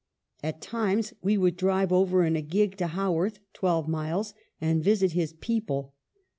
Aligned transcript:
"At 0.41 0.61
times 0.63 1.13
we 1.21 1.37
would 1.37 1.55
drive 1.55 1.91
over 1.91 2.25
in 2.25 2.35
a 2.35 2.41
gig 2.41 2.75
to 2.77 2.87
Havvorth 2.87 3.37
(twelve 3.53 3.87
miles) 3.87 4.33
and 4.59 4.83
visit 4.83 5.11
his 5.11 5.33
people. 5.33 5.93